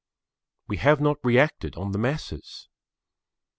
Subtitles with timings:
[0.67, 2.69] We have not reacted on the masses.